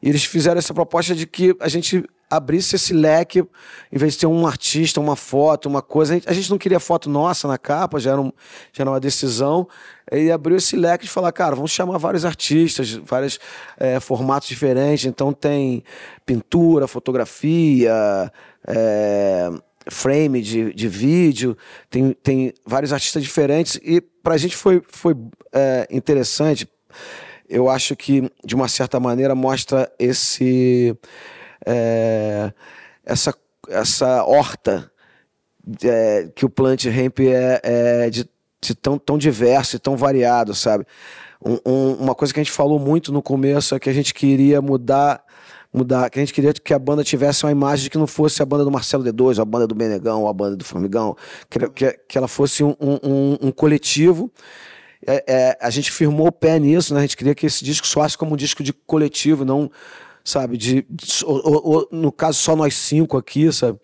e 0.00 0.08
eles 0.08 0.24
fizeram 0.24 0.58
essa 0.58 0.74
proposta 0.74 1.14
de 1.14 1.26
que 1.26 1.56
a 1.58 1.68
gente 1.68 2.04
abrisse 2.30 2.76
esse 2.76 2.92
leque, 2.92 3.44
em 3.92 3.98
vez 3.98 4.14
de 4.14 4.20
ter 4.20 4.26
um 4.26 4.46
artista, 4.46 5.00
uma 5.00 5.16
foto, 5.16 5.68
uma 5.68 5.82
coisa. 5.82 6.12
A 6.12 6.16
gente, 6.16 6.28
a 6.28 6.32
gente 6.32 6.50
não 6.50 6.58
queria 6.58 6.80
foto 6.80 7.08
nossa 7.08 7.48
na 7.48 7.58
capa, 7.58 7.98
já 7.98 8.12
era, 8.12 8.20
um, 8.20 8.32
já 8.72 8.82
era 8.82 8.90
uma 8.90 9.00
decisão. 9.00 9.68
E 10.12 10.30
abriu 10.30 10.56
esse 10.56 10.76
leque 10.76 11.04
de 11.04 11.10
falar, 11.10 11.32
cara, 11.32 11.54
vamos 11.54 11.70
chamar 11.70 11.98
vários 11.98 12.24
artistas, 12.24 12.92
vários 12.92 13.38
é, 13.78 13.98
formatos 14.00 14.48
diferentes. 14.48 15.06
Então 15.06 15.32
tem 15.32 15.82
pintura, 16.26 16.86
fotografia, 16.86 18.32
é, 18.66 19.50
frame 19.88 20.42
de, 20.42 20.72
de 20.74 20.88
vídeo, 20.88 21.56
tem, 21.88 22.12
tem 22.12 22.52
vários 22.66 22.92
artistas 22.92 23.22
diferentes. 23.22 23.80
E 23.82 24.00
pra 24.00 24.36
gente 24.36 24.56
foi, 24.56 24.82
foi 24.88 25.16
é, 25.52 25.86
interessante. 25.90 26.68
Eu 27.48 27.68
acho 27.68 27.96
que, 27.96 28.30
de 28.44 28.54
uma 28.54 28.68
certa 28.68 29.00
maneira, 29.00 29.34
mostra 29.34 29.90
esse 29.98 30.96
essa, 33.06 33.34
essa 33.68 34.22
horta 34.24 34.90
que 36.34 36.44
o 36.44 36.50
Plant 36.50 36.84
Ramp 36.84 37.20
é, 37.20 37.60
é 37.62 38.10
de, 38.10 38.28
tão, 38.72 38.96
tão 38.96 39.18
diverso 39.18 39.74
e 39.74 39.78
tão 39.80 39.96
variado, 39.96 40.54
sabe? 40.54 40.86
Um, 41.44 41.58
um, 41.66 41.92
uma 41.94 42.14
coisa 42.14 42.32
que 42.32 42.38
a 42.38 42.42
gente 42.42 42.52
falou 42.52 42.78
muito 42.78 43.12
no 43.12 43.20
começo 43.20 43.74
é 43.74 43.80
que 43.80 43.90
a 43.90 43.92
gente 43.92 44.14
queria 44.14 44.62
mudar 44.62 45.24
mudar, 45.74 46.08
que 46.08 46.20
a 46.20 46.22
gente 46.22 46.32
queria 46.32 46.52
que 46.52 46.72
a 46.72 46.78
banda 46.78 47.02
tivesse 47.02 47.44
uma 47.44 47.50
imagem 47.50 47.90
que 47.90 47.98
não 47.98 48.06
fosse 48.06 48.40
a 48.40 48.46
banda 48.46 48.62
do 48.62 48.70
Marcelo 48.70 49.02
D2, 49.02 49.42
a 49.42 49.44
banda 49.44 49.66
do 49.66 49.74
Benegão, 49.74 50.28
a 50.28 50.32
banda 50.32 50.54
do 50.54 50.64
Formigão, 50.64 51.16
que, 51.50 51.58
que, 51.70 51.98
que 52.08 52.16
ela 52.16 52.28
fosse 52.28 52.62
um, 52.62 52.76
um, 52.80 53.48
um 53.48 53.50
coletivo. 53.50 54.30
É, 55.04 55.24
é, 55.26 55.58
a 55.60 55.70
gente 55.70 55.90
firmou 55.90 56.28
o 56.28 56.32
pé 56.32 56.60
nisso, 56.60 56.94
né? 56.94 57.00
A 57.00 57.02
gente 57.02 57.16
queria 57.16 57.34
que 57.34 57.44
esse 57.44 57.64
disco 57.64 57.88
soasse 57.88 58.16
como 58.16 58.34
um 58.34 58.36
disco 58.36 58.62
de 58.62 58.72
coletivo, 58.72 59.44
não 59.44 59.68
sabe? 60.24 60.56
De, 60.56 60.86
de 60.88 61.24
ou, 61.24 61.42
ou, 61.44 61.88
no 61.92 62.10
caso, 62.10 62.38
só 62.38 62.56
nós 62.56 62.74
cinco 62.74 63.18
aqui, 63.18 63.52
sabe? 63.52 63.78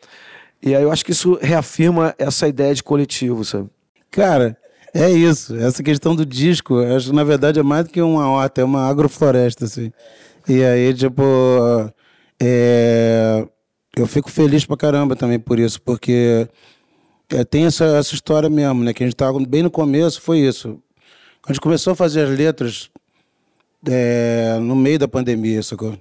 E 0.63 0.75
aí 0.75 0.83
eu 0.83 0.91
acho 0.91 1.05
que 1.05 1.13
isso 1.13 1.39
reafirma 1.41 2.15
essa 2.19 2.49
ideia 2.49 2.75
de 2.75 2.83
coletivo, 2.83 3.45
sabe? 3.45 3.69
Cara, 4.11 4.57
é 4.95 5.11
isso. 5.11 5.57
Essa 5.57 5.83
questão 5.83 6.15
do 6.15 6.27
disco, 6.27 6.79
acho 6.79 7.13
na 7.13 7.25
verdade 7.25 7.59
é 7.61 7.63
mais 7.63 7.85
do 7.85 7.91
que 7.91 8.01
uma 8.01 8.29
horta, 8.29 8.61
é 8.61 8.65
uma 8.65 8.89
agrofloresta, 8.89 9.65
assim. 9.65 9.93
E 10.49 10.63
aí, 10.65 10.93
tipo, 10.95 11.23
é... 12.41 13.47
eu 13.97 14.07
fico 14.07 14.31
feliz 14.31 14.65
pra 14.65 14.77
caramba 14.77 15.15
também 15.15 15.39
por 15.39 15.59
isso, 15.59 15.81
porque 15.83 16.49
é, 17.31 17.45
tem 17.45 17.65
essa, 17.67 17.85
essa 17.85 18.15
história 18.15 18.51
mesmo, 18.51 18.83
né? 18.83 18.93
Que 18.93 19.05
a 19.05 19.07
gente 19.07 19.17
tava 19.17 19.39
bem 19.47 19.63
no 19.63 19.71
começo, 19.71 20.21
foi 20.21 20.39
isso. 20.41 20.69
Quando 21.41 21.51
a 21.51 21.53
gente 21.53 21.61
começou 21.61 21.93
a 21.93 21.97
fazer 21.97 22.23
as 22.23 22.37
letras 22.37 22.91
é, 23.87 24.59
no 24.61 24.75
meio 24.75 24.99
da 24.99 25.09
pandemia, 25.09 25.63
sacou? 25.63 25.97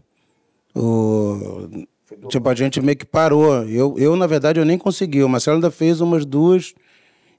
O, 0.75 1.67
tipo, 2.27 2.49
a 2.49 2.55
gente 2.55 2.81
meio 2.81 2.97
que 2.97 3.05
parou. 3.05 3.63
Eu, 3.65 3.95
eu, 3.97 4.15
na 4.15 4.27
verdade, 4.27 4.59
eu 4.59 4.65
nem 4.65 4.77
consegui. 4.77 5.23
O 5.23 5.29
Marcelo 5.29 5.57
ainda 5.57 5.71
fez 5.71 6.01
umas 6.01 6.25
duas 6.25 6.73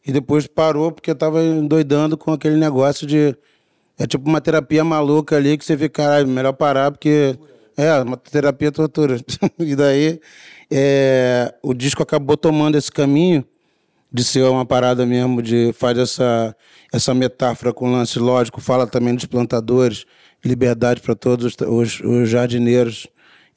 e 0.06 0.12
depois 0.12 0.46
parou 0.46 0.90
porque 0.90 1.10
estava 1.10 1.42
endoidando 1.42 2.16
com 2.16 2.32
aquele 2.32 2.56
negócio 2.56 3.06
de. 3.06 3.36
É 3.98 4.06
tipo 4.06 4.28
uma 4.28 4.40
terapia 4.40 4.82
maluca 4.82 5.36
ali 5.36 5.58
que 5.58 5.64
você 5.64 5.76
vê, 5.76 5.88
caralho, 5.88 6.28
melhor 6.28 6.52
parar 6.52 6.90
porque. 6.90 7.38
É, 7.76 7.92
uma 8.02 8.16
terapia 8.16 8.70
tortura. 8.70 9.18
e 9.58 9.74
daí 9.74 10.20
é, 10.70 11.54
o 11.62 11.74
disco 11.74 12.02
acabou 12.02 12.36
tomando 12.36 12.76
esse 12.76 12.90
caminho 12.92 13.44
de 14.12 14.24
ser 14.24 14.42
uma 14.44 14.66
parada 14.66 15.06
mesmo, 15.06 15.40
de 15.40 15.72
faz 15.72 15.96
essa, 15.96 16.54
essa 16.92 17.14
metáfora 17.14 17.72
com 17.72 17.90
lance 17.90 18.18
lógico, 18.18 18.60
fala 18.60 18.86
também 18.86 19.14
dos 19.14 19.24
plantadores, 19.24 20.04
liberdade 20.44 21.00
para 21.00 21.14
todos 21.14 21.54
os, 21.60 22.00
os 22.00 22.28
jardineiros 22.28 23.06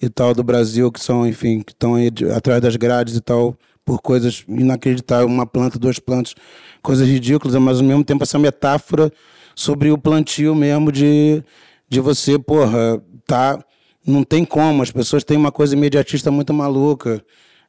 e 0.02 0.10
tal 0.10 0.34
do 0.34 0.44
Brasil, 0.44 0.92
que 0.92 1.00
são, 1.00 1.26
enfim, 1.26 1.62
que 1.62 1.72
estão 1.72 1.96
aí 1.96 2.12
de, 2.12 2.30
atrás 2.30 2.62
das 2.62 2.76
grades 2.76 3.16
e 3.16 3.22
tal, 3.22 3.58
por 3.86 4.02
coisas 4.02 4.44
inacreditáveis, 4.48 5.30
uma 5.30 5.46
planta, 5.46 5.78
duas 5.78 6.00
plantas, 6.00 6.36
coisas 6.82 7.08
ridículas, 7.08 7.56
mas 7.56 7.80
ao 7.80 7.84
mesmo 7.84 8.04
tempo 8.04 8.24
essa 8.24 8.40
metáfora 8.40 9.12
sobre 9.56 9.92
o 9.92 9.98
plantio 9.98 10.56
mesmo 10.56 10.92
de, 10.92 11.44
de 11.90 12.00
você, 12.00 12.40
porra, 12.40 13.02
tá, 13.28 13.64
não 14.06 14.24
tem 14.24 14.46
como, 14.46 14.82
as 14.82 14.92
pessoas 14.92 15.24
têm 15.24 15.38
uma 15.38 15.52
coisa 15.52 15.76
imediatista 15.76 16.32
muito 16.32 16.54
maluca, 16.54 17.24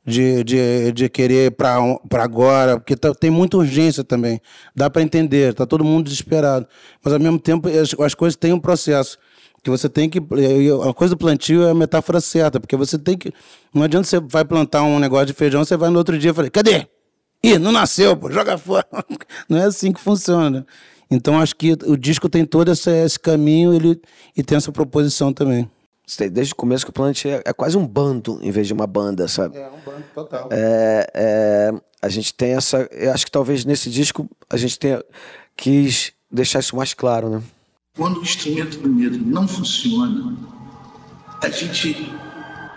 de, 0.07 0.45
de, 0.45 0.93
de 0.93 1.09
querer 1.09 1.53
para 1.53 2.23
agora, 2.23 2.79
porque 2.79 2.95
tá, 2.95 3.15
tem 3.15 3.31
muita 3.31 3.57
urgência 3.57 4.05
também. 4.05 4.41
Dá 4.75 4.91
para 4.91 5.03
entender, 5.03 5.55
tá 5.55 5.65
todo 5.65 5.83
mundo 5.83 6.05
desesperado. 6.05 6.67
Mas 7.03 7.15
ao 7.15 7.19
mesmo 7.19 7.39
tempo 7.39 7.69
as, 7.69 7.95
as 7.99 8.15
coisas 8.15 8.37
têm 8.37 8.53
um 8.53 8.61
processo 8.61 9.19
que 9.65 9.71
você 9.71 9.89
tem 9.89 10.11
que 10.11 10.19
a 10.19 10.93
coisa 10.93 11.15
do 11.15 11.19
plantio 11.19 11.65
é 11.65 11.71
a 11.71 11.75
metáfora 11.75 12.21
certa, 12.21 12.61
porque 12.61 12.77
você 12.77 12.99
tem 12.99 13.17
que 13.17 13.33
não 13.73 13.83
adianta 13.83 14.07
você 14.07 14.21
vai 14.21 14.45
plantar 14.45 14.83
um 14.83 14.99
negócio 14.99 15.27
de 15.27 15.33
feijão, 15.33 15.65
você 15.65 15.75
vai 15.75 15.89
no 15.89 15.97
outro 15.97 16.19
dia 16.19 16.31
e 16.31 16.35
fala: 16.35 16.51
"Cadê? 16.51 16.87
Ih, 17.43 17.59
não 17.59 17.73
nasceu, 17.73 18.15
pô, 18.15 18.31
joga 18.31 18.57
fora". 18.59 18.87
Não 19.49 19.59
é 19.59 19.65
assim 19.65 19.91
que 19.91 20.01
funciona. 20.01 20.67
Então 21.11 21.41
acho 21.41 21.57
que 21.57 21.73
o 21.87 21.97
disco 21.97 22.29
tem 22.29 22.45
todo 22.45 22.71
esse, 22.71 22.91
esse 22.91 23.19
caminho, 23.19 23.73
ele 23.73 24.01
e 24.37 24.43
tem 24.43 24.57
essa 24.57 24.71
proposição 24.71 25.33
também. 25.33 25.69
Desde 26.31 26.53
o 26.53 26.57
começo 26.57 26.85
que 26.85 26.91
o 26.91 26.93
Plant 26.93 27.25
é, 27.25 27.43
é, 27.47 27.53
quase 27.55 27.79
um 27.79 27.87
bando 27.87 28.39
em 28.43 28.51
vez 28.51 28.67
de 28.67 28.75
uma 28.75 28.87
banda, 28.87 29.27
sabe? 29.27 29.57
É 29.57 29.69
um 29.69 29.81
bando 29.83 30.05
total. 30.15 30.49
É, 30.53 31.07
é, 31.15 31.73
a 32.03 32.09
gente 32.11 32.35
tem 32.35 32.53
essa. 32.53 32.87
Eu 32.93 33.13
acho 33.13 33.25
que 33.25 33.33
talvez 33.33 33.65
nesse 33.65 33.89
disco 33.89 34.29
a 34.51 34.59
gente 34.59 34.79
tenha 34.79 35.03
quis 35.57 36.13
deixar 36.31 36.59
isso 36.59 36.77
mais 36.77 36.93
claro, 36.93 37.31
né? 37.31 37.43
Quando 37.97 38.19
o 38.19 38.23
instrumento 38.25 38.77
do 38.79 38.89
medo 38.89 39.17
não 39.25 39.47
funciona, 39.47 40.37
a 41.41 41.49
gente 41.49 42.13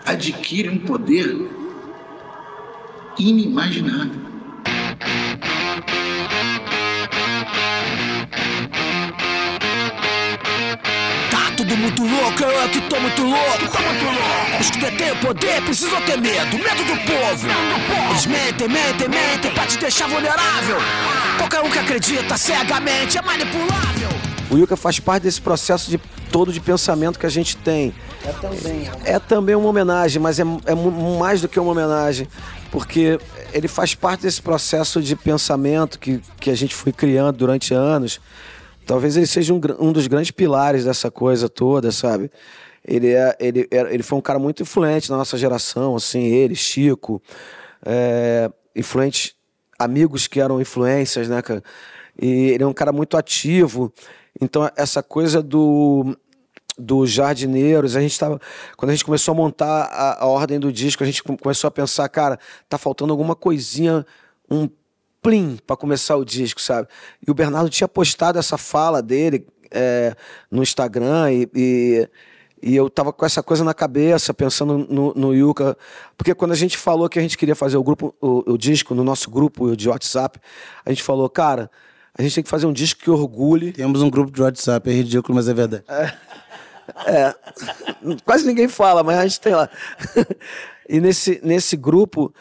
adquire 0.06 0.68
um 0.68 0.78
poder 0.78 1.36
inimaginável. 3.18 4.20
Tá 11.32 11.50
tudo 11.56 11.76
muito 11.76 12.02
louco, 12.04 12.44
eu 12.44 12.62
é 12.62 12.68
que 12.68 12.80
tô 12.82 13.00
muito 13.00 13.22
louco. 13.22 13.64
Os 14.60 14.70
que 14.70 14.78
detêm 14.78 15.10
o 15.10 15.16
poder 15.16 15.62
precisam 15.62 16.00
ter 16.02 16.20
medo, 16.20 16.58
medo 16.58 16.84
do 16.84 16.96
povo. 17.04 17.48
Eles 18.10 18.26
mentem, 18.26 18.68
mentem, 18.68 19.08
mentem 19.08 19.50
pra 19.52 19.66
te 19.66 19.78
deixar 19.78 20.08
vulnerável. 20.08 20.76
Qualquer 21.38 21.60
um 21.62 21.70
que 21.70 21.78
acredita 21.80 22.36
cegamente 22.36 23.18
é 23.18 23.22
manipulável. 23.22 23.97
O 24.50 24.56
Yuka 24.56 24.76
faz 24.76 24.98
parte 24.98 25.24
desse 25.24 25.40
processo 25.40 25.90
de 25.90 25.98
todo 26.32 26.52
de 26.52 26.60
pensamento 26.60 27.18
que 27.18 27.26
a 27.26 27.30
gente 27.30 27.56
tem. 27.56 27.94
É 28.24 28.32
também. 28.32 28.90
É 29.04 29.18
também 29.18 29.54
uma 29.54 29.68
homenagem, 29.68 30.20
mas 30.20 30.40
é, 30.40 30.42
é 30.42 30.74
mais 31.18 31.40
do 31.40 31.48
que 31.48 31.60
uma 31.60 31.72
homenagem, 31.72 32.26
porque 32.70 33.18
ele 33.52 33.68
faz 33.68 33.94
parte 33.94 34.22
desse 34.22 34.40
processo 34.40 35.02
de 35.02 35.14
pensamento 35.14 35.98
que, 35.98 36.20
que 36.40 36.50
a 36.50 36.54
gente 36.54 36.74
foi 36.74 36.92
criando 36.92 37.36
durante 37.36 37.74
anos. 37.74 38.20
Talvez 38.86 39.18
ele 39.18 39.26
seja 39.26 39.52
um, 39.52 39.60
um 39.78 39.92
dos 39.92 40.06
grandes 40.06 40.30
pilares 40.30 40.84
dessa 40.84 41.10
coisa 41.10 41.46
toda, 41.46 41.92
sabe? 41.92 42.30
Ele, 42.82 43.12
é, 43.12 43.36
ele, 43.38 43.68
ele 43.70 44.02
foi 44.02 44.16
um 44.16 44.22
cara 44.22 44.38
muito 44.38 44.62
influente 44.62 45.10
na 45.10 45.18
nossa 45.18 45.36
geração, 45.36 45.94
assim, 45.94 46.24
ele, 46.24 46.54
Chico, 46.54 47.20
é, 47.84 48.50
influentes, 48.74 49.34
amigos 49.78 50.26
que 50.26 50.40
eram 50.40 50.58
influências, 50.58 51.28
né, 51.28 51.42
cara? 51.42 51.62
E 52.20 52.50
ele 52.50 52.64
é 52.64 52.66
um 52.66 52.72
cara 52.72 52.92
muito 52.92 53.16
ativo. 53.16 53.92
Então, 54.40 54.70
essa 54.76 55.02
coisa 55.02 55.42
do 55.42 56.16
dos 56.78 57.10
jardineiros, 57.10 57.96
a 57.96 58.00
gente 58.00 58.16
tava, 58.16 58.40
quando 58.76 58.90
a 58.90 58.94
gente 58.94 59.04
começou 59.04 59.32
a 59.32 59.34
montar 59.34 59.82
a, 59.86 60.22
a, 60.22 60.26
ordem 60.26 60.60
do 60.60 60.72
disco, 60.72 61.02
a 61.02 61.06
gente 61.06 61.22
começou 61.24 61.66
a 61.66 61.70
pensar, 61.72 62.08
cara, 62.08 62.38
tá 62.68 62.78
faltando 62.78 63.12
alguma 63.12 63.34
coisinha, 63.34 64.06
um 64.48 64.68
plim 65.20 65.58
para 65.66 65.76
começar 65.76 66.16
o 66.16 66.24
disco, 66.24 66.60
sabe? 66.60 66.86
E 67.26 67.30
o 67.30 67.34
Bernardo 67.34 67.68
tinha 67.68 67.88
postado 67.88 68.38
essa 68.38 68.56
fala 68.56 69.02
dele 69.02 69.44
é, 69.72 70.14
no 70.48 70.62
Instagram 70.62 71.32
e, 71.32 71.48
e, 71.52 72.08
e, 72.62 72.76
eu 72.76 72.88
tava 72.88 73.12
com 73.12 73.26
essa 73.26 73.42
coisa 73.42 73.64
na 73.64 73.74
cabeça, 73.74 74.32
pensando 74.32 74.78
no, 74.78 75.12
no 75.14 75.34
Yuka, 75.34 75.76
porque 76.16 76.32
quando 76.32 76.52
a 76.52 76.56
gente 76.56 76.78
falou 76.78 77.08
que 77.08 77.18
a 77.18 77.22
gente 77.22 77.36
queria 77.36 77.56
fazer 77.56 77.76
o 77.76 77.82
grupo, 77.82 78.14
o, 78.20 78.52
o 78.52 78.56
disco 78.56 78.94
no 78.94 79.02
nosso 79.02 79.30
grupo 79.30 79.76
de 79.76 79.88
WhatsApp, 79.88 80.38
a 80.84 80.90
gente 80.90 81.02
falou, 81.02 81.28
cara, 81.28 81.68
a 82.16 82.22
gente 82.22 82.34
tem 82.36 82.44
que 82.44 82.50
fazer 82.50 82.66
um 82.66 82.72
disco 82.72 83.00
que 83.00 83.10
orgulhe. 83.10 83.72
Temos 83.72 84.02
um 84.02 84.10
grupo 84.10 84.30
de 84.30 84.42
WhatsApp, 84.42 84.88
é 84.88 84.92
ridículo, 84.92 85.34
mas 85.34 85.48
é 85.48 85.54
verdade. 85.54 85.84
É, 85.88 86.12
é, 87.06 87.34
quase 88.24 88.46
ninguém 88.46 88.68
fala, 88.68 89.02
mas 89.02 89.18
a 89.18 89.26
gente 89.26 89.40
tem 89.40 89.54
lá. 89.54 89.68
e 90.88 91.00
nesse, 91.00 91.40
nesse 91.42 91.76
grupo, 91.76 92.32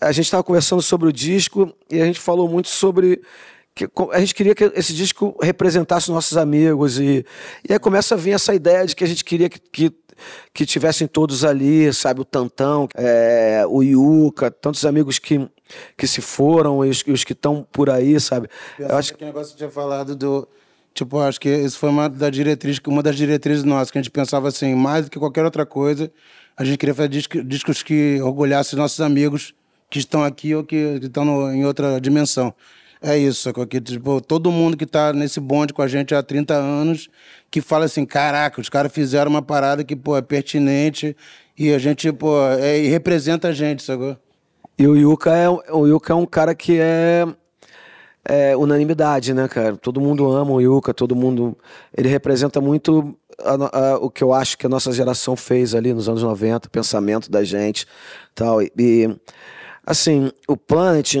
a 0.00 0.12
gente 0.12 0.24
estava 0.26 0.42
conversando 0.42 0.82
sobre 0.82 1.08
o 1.08 1.12
disco 1.12 1.72
e 1.90 2.00
a 2.00 2.04
gente 2.04 2.20
falou 2.20 2.48
muito 2.48 2.68
sobre. 2.68 3.22
Que 3.72 3.88
a 4.12 4.18
gente 4.18 4.34
queria 4.34 4.54
que 4.54 4.64
esse 4.74 4.92
disco 4.92 5.36
representasse 5.40 6.10
nossos 6.10 6.36
amigos. 6.36 6.98
E, 6.98 7.24
e 7.68 7.72
aí 7.72 7.78
começa 7.78 8.14
a 8.14 8.18
vir 8.18 8.32
essa 8.32 8.54
ideia 8.54 8.84
de 8.84 8.96
que 8.96 9.04
a 9.04 9.06
gente 9.06 9.24
queria 9.24 9.48
que, 9.48 9.60
que 9.60 9.94
que 10.52 10.66
tivessem 10.66 11.06
todos 11.06 11.44
ali, 11.44 11.92
sabe, 11.92 12.20
o 12.20 12.24
Tantão, 12.24 12.86
é, 12.94 13.64
o 13.66 13.82
Yuka, 13.82 14.50
tantos 14.50 14.84
amigos 14.84 15.18
que, 15.18 15.48
que 15.96 16.06
se 16.06 16.20
foram 16.20 16.84
e 16.84 16.90
os, 16.90 17.04
os 17.06 17.24
que 17.24 17.32
estão 17.32 17.66
por 17.70 17.90
aí, 17.90 18.18
sabe? 18.20 18.48
Eu 18.78 18.96
acho 18.96 19.14
que 19.14 19.22
o 19.22 19.26
negócio 19.26 19.52
que 19.52 19.58
tinha 19.58 19.70
falado 19.70 20.14
do 20.16 20.48
tipo, 20.92 21.18
acho 21.18 21.40
que 21.40 21.48
isso 21.48 21.78
foi 21.78 21.88
uma 21.88 22.08
da 22.08 22.30
diretriz, 22.30 22.80
uma 22.86 23.02
das 23.02 23.16
diretrizes 23.16 23.64
nossas 23.64 23.90
que 23.90 23.98
a 23.98 24.02
gente 24.02 24.10
pensava 24.10 24.48
assim, 24.48 24.74
mais 24.74 25.04
do 25.04 25.10
que 25.10 25.18
qualquer 25.18 25.44
outra 25.44 25.64
coisa, 25.64 26.10
a 26.56 26.64
gente 26.64 26.78
queria 26.78 26.94
fazer 26.94 27.08
discos, 27.08 27.46
discos 27.46 27.82
que 27.82 28.20
orgulhassem 28.22 28.78
nossos 28.78 29.00
amigos 29.00 29.54
que 29.88 29.98
estão 29.98 30.22
aqui 30.22 30.54
ou 30.54 30.62
que, 30.62 31.00
que 31.00 31.06
estão 31.06 31.24
no, 31.24 31.52
em 31.52 31.64
outra 31.64 32.00
dimensão. 32.00 32.54
É 33.02 33.16
isso, 33.16 33.40
sacou? 33.40 33.66
Que, 33.66 33.80
tipo, 33.80 34.20
todo 34.20 34.52
mundo 34.52 34.76
que 34.76 34.84
está 34.84 35.12
nesse 35.12 35.40
bonde 35.40 35.72
com 35.72 35.80
a 35.80 35.88
gente 35.88 36.14
há 36.14 36.22
30 36.22 36.54
anos, 36.54 37.08
que 37.50 37.62
fala 37.62 37.86
assim, 37.86 38.04
caraca, 38.04 38.60
os 38.60 38.68
caras 38.68 38.92
fizeram 38.92 39.30
uma 39.30 39.40
parada 39.40 39.82
que, 39.82 39.96
pô, 39.96 40.16
é 40.18 40.22
pertinente 40.22 41.16
e 41.58 41.72
a 41.72 41.78
gente, 41.78 42.12
pô, 42.12 42.38
é, 42.58 42.78
e 42.78 42.88
representa 42.88 43.48
a 43.48 43.52
gente, 43.52 43.82
sacou? 43.82 44.18
E 44.80 44.88
o 44.88 44.96
Yuka 44.96 45.36
é, 45.36 45.46
o 45.46 45.86
Yuka 45.86 46.14
é 46.14 46.16
um 46.16 46.24
cara 46.24 46.54
que 46.54 46.80
é, 46.80 47.26
é 48.24 48.56
unanimidade, 48.56 49.34
né, 49.34 49.46
cara? 49.46 49.76
Todo 49.76 50.00
mundo 50.00 50.32
ama 50.32 50.52
o 50.52 50.58
Yuka, 50.58 50.94
todo 50.94 51.14
mundo. 51.14 51.54
Ele 51.94 52.08
representa 52.08 52.62
muito 52.62 53.14
a, 53.40 53.78
a, 53.78 53.98
o 53.98 54.10
que 54.10 54.24
eu 54.24 54.32
acho 54.32 54.56
que 54.56 54.64
a 54.64 54.70
nossa 54.70 54.90
geração 54.90 55.36
fez 55.36 55.74
ali 55.74 55.92
nos 55.92 56.08
anos 56.08 56.22
90, 56.22 56.66
o 56.66 56.70
pensamento 56.70 57.30
da 57.30 57.44
gente 57.44 57.86
tal. 58.34 58.62
E, 58.62 58.72
e 58.78 59.16
assim, 59.84 60.32
o 60.48 60.56
Planet, 60.56 61.16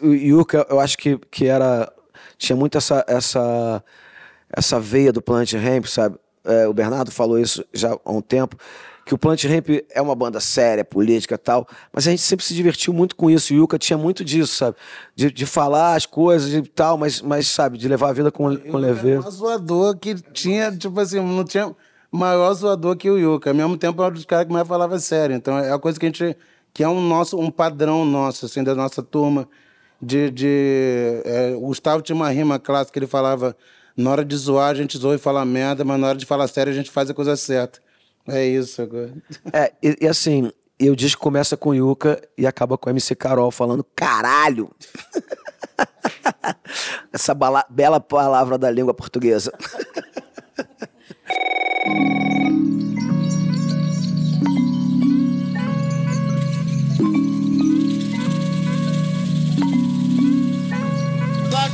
o 0.00 0.06
Yuka, 0.06 0.64
eu 0.70 0.78
acho 0.78 0.96
que, 0.96 1.18
que 1.32 1.46
era. 1.46 1.92
Tinha 2.36 2.54
muito 2.54 2.78
essa, 2.78 3.04
essa, 3.08 3.82
essa 4.56 4.78
veia 4.78 5.12
do 5.12 5.20
Planet 5.20 5.54
Ramp, 5.54 5.86
sabe? 5.86 6.16
É, 6.44 6.68
o 6.68 6.72
Bernardo 6.72 7.10
falou 7.10 7.36
isso 7.36 7.64
já 7.74 7.98
há 8.04 8.12
um 8.12 8.20
tempo 8.20 8.56
que 9.08 9.14
o 9.14 9.18
Plant 9.18 9.42
Ramp 9.44 9.68
é 9.90 10.02
uma 10.02 10.14
banda 10.14 10.38
séria, 10.38 10.84
política 10.84 11.34
e 11.34 11.38
tal, 11.38 11.66
mas 11.90 12.06
a 12.06 12.10
gente 12.10 12.20
sempre 12.20 12.44
se 12.44 12.52
divertiu 12.52 12.92
muito 12.92 13.16
com 13.16 13.30
isso. 13.30 13.54
O 13.54 13.56
Yuka 13.56 13.78
tinha 13.78 13.96
muito 13.96 14.22
disso, 14.22 14.54
sabe? 14.54 14.76
De, 15.16 15.32
de 15.32 15.46
falar 15.46 15.94
as 15.94 16.04
coisas 16.04 16.52
e 16.52 16.60
tal, 16.60 16.98
mas, 16.98 17.22
mas, 17.22 17.48
sabe, 17.48 17.78
de 17.78 17.88
levar 17.88 18.10
a 18.10 18.12
vida 18.12 18.30
com, 18.30 18.54
com 18.54 18.76
leveza. 18.76 19.26
Um 19.26 19.30
zoador 19.30 19.96
que 19.96 20.14
tinha, 20.14 20.70
tipo 20.70 21.00
assim, 21.00 21.20
não 21.20 21.42
tinha 21.42 21.74
maior 22.12 22.52
zoador 22.52 22.98
que 22.98 23.08
o 23.08 23.16
Yuka. 23.16 23.48
Ao 23.48 23.56
mesmo 23.56 23.78
tempo, 23.78 24.02
é 24.02 24.08
um 24.08 24.12
dos 24.12 24.26
caras 24.26 24.46
que 24.46 24.52
mais 24.52 24.68
falava 24.68 24.98
sério. 24.98 25.34
Então, 25.34 25.58
é 25.58 25.72
a 25.72 25.78
coisa 25.78 25.98
que 25.98 26.04
a 26.04 26.08
gente. 26.10 26.36
que 26.74 26.84
é 26.84 26.88
um, 26.88 27.00
nosso, 27.00 27.38
um 27.40 27.50
padrão 27.50 28.04
nosso, 28.04 28.44
assim, 28.44 28.62
da 28.62 28.74
nossa 28.74 29.02
turma. 29.02 29.48
De. 30.02 30.30
de 30.30 31.22
é, 31.24 31.54
o 31.56 31.60
Gustavo 31.60 32.02
tinha 32.02 32.14
uma 32.14 32.28
rima 32.28 32.58
clássica 32.58 32.92
que 32.92 32.98
ele 32.98 33.06
falava. 33.06 33.56
Na 33.96 34.10
hora 34.10 34.24
de 34.24 34.36
zoar, 34.36 34.70
a 34.70 34.74
gente 34.74 34.98
zoa 34.98 35.14
e 35.14 35.18
fala 35.18 35.44
merda, 35.46 35.82
mas 35.82 35.98
na 35.98 36.08
hora 36.08 36.18
de 36.18 36.26
falar 36.26 36.46
sério, 36.46 36.70
a 36.70 36.76
gente 36.76 36.90
faz 36.90 37.08
a 37.08 37.14
coisa 37.14 37.34
certa. 37.36 37.80
É 38.28 38.46
isso 38.46 38.82
agora. 38.82 39.12
É, 39.52 39.72
e, 39.82 39.96
e 40.02 40.06
assim, 40.08 40.52
e 40.78 40.90
o 40.90 40.96
disco 40.96 41.20
começa 41.20 41.56
com 41.56 41.74
Yuka 41.74 42.20
e 42.36 42.46
acaba 42.46 42.78
com 42.78 42.88
MC 42.90 43.14
Carol 43.16 43.50
falando 43.50 43.84
caralho. 43.96 44.70
Essa 47.12 47.34
bala, 47.34 47.64
bela 47.68 47.98
palavra 47.98 48.56
da 48.56 48.70
língua 48.70 48.94
portuguesa. 48.94 49.52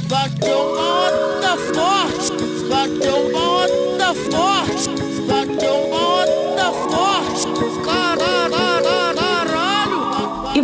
Bateu 0.08 0.58
uma 0.58 1.08
onda 1.08 1.56
forte, 1.74 2.32
bateu 2.68 3.26
uma 3.28 3.64
onda 3.64 4.14
forte, 4.14 5.03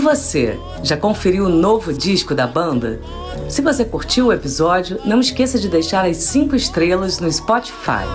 você, 0.01 0.59
já 0.83 0.97
conferiu 0.97 1.45
o 1.45 1.49
novo 1.49 1.93
disco 1.93 2.35
da 2.35 2.47
banda? 2.47 3.01
Se 3.49 3.61
você 3.61 3.85
curtiu 3.85 4.27
o 4.27 4.33
episódio, 4.33 4.99
não 5.05 5.21
esqueça 5.21 5.59
de 5.59 5.69
deixar 5.69 6.07
as 6.07 6.17
5 6.17 6.57
estrelas 6.57 7.21
no 7.21 7.31
Spotify. 7.31 8.07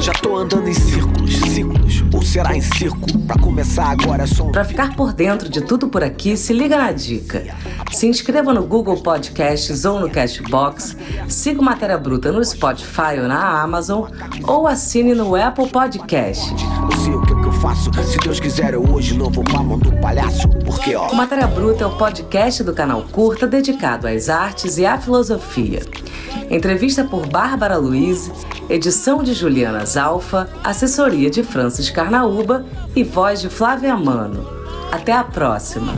Já 0.00 0.12
tô 0.12 0.36
andando 0.36 0.68
em 0.68 0.74
círculos, 0.74 1.34
círculos, 1.36 1.83
ou 2.14 2.22
será 2.22 2.56
em 2.56 2.60
circo? 2.60 3.18
Pra 3.26 3.36
começar 3.36 3.90
agora 3.90 4.22
é 4.22 4.26
só 4.26 4.44
um 4.44 4.52
Para 4.52 4.64
ficar 4.64 4.94
por 4.94 5.12
dentro 5.12 5.48
de 5.48 5.60
tudo 5.60 5.88
por 5.88 6.04
aqui, 6.04 6.36
se 6.36 6.52
liga 6.52 6.78
na 6.78 6.92
dica. 6.92 7.44
Se 7.92 8.06
inscreva 8.06 8.54
no 8.54 8.64
Google 8.64 9.02
Podcasts 9.02 9.84
ou 9.84 9.98
no 9.98 10.08
Cashbox, 10.08 10.96
siga 11.28 11.60
o 11.60 11.64
Matéria 11.64 11.98
Bruta 11.98 12.30
no 12.30 12.44
Spotify 12.44 13.18
ou 13.20 13.26
na 13.26 13.62
Amazon, 13.62 14.08
ou 14.44 14.66
assine 14.66 15.14
no 15.14 15.34
Apple 15.34 15.68
Podcast. 15.68 16.54
Eu 16.90 16.98
sei 16.98 17.14
o 17.14 17.22
que, 17.22 17.34
que 17.34 17.46
eu 17.46 17.52
faço. 17.52 17.90
Se 18.04 18.18
Deus 18.18 18.38
quiser, 18.38 18.74
eu 18.74 18.88
hoje 18.88 19.16
não 19.16 19.30
vou 19.30 19.42
pra 19.42 19.60
mão 19.60 19.78
do 19.78 19.92
palhaço. 20.00 20.48
Porque, 20.64 20.94
ó. 20.94 21.08
O 21.08 21.16
Matéria 21.16 21.46
Bruta 21.46 21.84
é 21.84 21.86
o 21.86 21.96
podcast 21.96 22.62
do 22.62 22.72
canal 22.72 23.02
Curta 23.10 23.46
dedicado 23.46 24.06
às 24.06 24.28
artes 24.28 24.78
e 24.78 24.86
à 24.86 24.98
filosofia. 24.98 25.80
Entrevista 26.50 27.04
por 27.04 27.26
Bárbara 27.26 27.76
Luiz, 27.76 28.30
edição 28.68 29.22
de 29.22 29.34
Juliana 29.34 29.84
Zalfa, 29.84 30.48
assessoria 30.62 31.30
de 31.30 31.42
Francis 31.42 31.90
Carnaúba 31.90 32.64
e 32.94 33.02
voz 33.02 33.40
de 33.40 33.48
Flávia 33.48 33.96
Mano. 33.96 34.46
Até 34.92 35.12
a 35.12 35.24
próxima! 35.24 35.94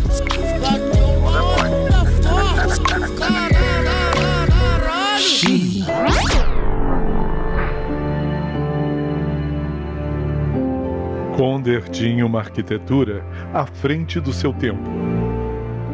Conder 11.36 11.86
tinha 11.90 12.24
uma 12.24 12.38
arquitetura 12.38 13.22
à 13.52 13.66
frente 13.66 14.18
do 14.18 14.32
seu 14.32 14.54
tempo, 14.54 14.88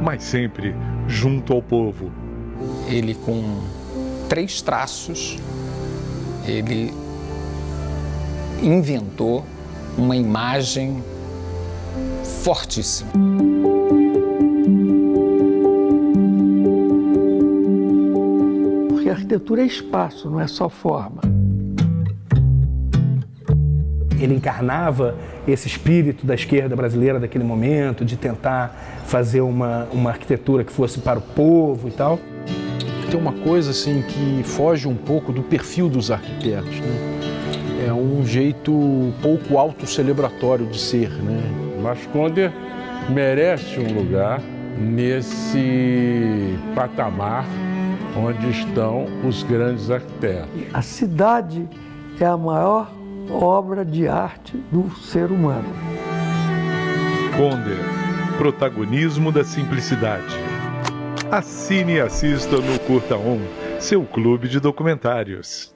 mas 0.01 0.23
sempre 0.23 0.73
junto 1.09 1.53
ao 1.53 1.61
povo. 1.61 2.13
ele 2.89 3.15
com 3.15 3.61
três 4.33 4.63
traços, 4.63 5.37
ele 6.47 6.91
inventou 8.63 9.45
uma 9.95 10.17
imagem 10.17 11.05
fortíssima. 12.43 13.11
Porque 18.89 19.11
a 19.11 19.13
arquitetura 19.13 19.61
é 19.61 19.67
espaço, 19.67 20.31
não 20.31 20.41
é 20.41 20.47
só 20.47 20.71
forma. 20.71 21.21
ele 24.19 24.35
encarnava 24.35 25.17
esse 25.47 25.67
espírito 25.67 26.25
da 26.25 26.35
esquerda 26.35 26.75
brasileira 26.77 27.19
daquele 27.21 27.45
momento, 27.45 28.03
de 28.03 28.17
tentar 28.17 29.03
fazer 29.05 29.41
uma, 29.41 29.89
uma 29.93 30.11
arquitetura 30.11 30.65
que 30.65 30.73
fosse 30.73 31.01
para 31.01 31.19
o 31.19 31.23
povo 31.23 31.89
e 31.89 31.91
tal. 31.91 32.21
Tem 33.13 33.21
uma 33.21 33.35
coisa 33.35 33.73
assim 33.73 34.01
que 34.01 34.43
foge 34.43 34.89
um 34.89 34.95
pouco 34.95 35.35
do 35.35 35.43
perfil 35.43 35.91
dos 35.91 36.11
arquitetos, 36.11 36.81
né? 36.81 37.87
É 37.87 37.93
um 37.93 38.25
jeito 38.25 39.13
pouco 39.21 39.59
autocelebratório 39.59 40.65
de 40.65 40.81
ser, 40.81 41.11
né? 41.11 41.43
Mas 41.83 42.07
Conder 42.07 42.51
merece 43.11 43.79
um 43.79 43.93
lugar 43.93 44.41
nesse 44.79 46.57
patamar 46.75 47.45
onde 48.17 48.49
estão 48.49 49.05
os 49.29 49.43
grandes 49.43 49.91
arquitetos. 49.91 50.49
A 50.73 50.81
cidade 50.81 51.69
é 52.19 52.25
a 52.25 52.39
maior 52.39 52.91
obra 53.31 53.85
de 53.85 54.09
arte 54.09 54.57
do 54.73 54.91
ser 55.03 55.31
humano. 55.31 55.69
Conder, 57.37 57.77
protagonismo 58.39 59.31
da 59.31 59.45
simplicidade. 59.45 60.52
Assine 61.33 61.95
e 61.95 62.01
assista 62.03 62.59
no 62.59 62.79
Curta 62.81 63.17
On, 63.17 63.41
seu 63.81 64.05
clube 64.05 64.51
de 64.51 64.61
documentários. 64.61 65.75